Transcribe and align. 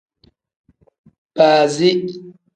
Baazi. 1.35 1.89